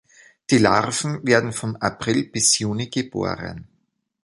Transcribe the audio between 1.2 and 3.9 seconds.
werden von April bis Juni geboren.